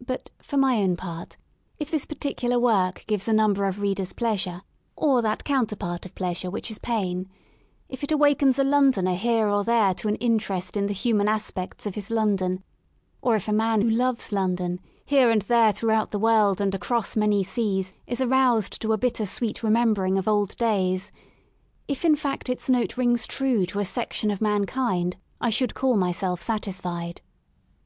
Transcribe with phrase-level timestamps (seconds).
[0.00, 1.36] But, for my own part,
[1.78, 4.62] if this particular work gives a number of readers pleasure,
[4.96, 7.30] or that counterpart of pleasure which XV I; INTRODUCTORY is pain;
[7.90, 11.84] if it awakens a Londoner here or there to an interest in the human aspects
[11.84, 12.64] of his London;
[13.20, 17.14] or if a man who loves London here and there throughout the world and across
[17.14, 21.12] many seas is aroused to a bitter sweet remembering of old days,
[21.86, 25.98] if in fact its note rings true to a section of mankind, I should call
[25.98, 27.20] myself satisfied.